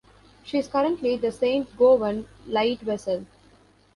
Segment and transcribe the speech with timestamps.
[0.43, 3.27] She is currently the Saint Gowan lightvessel.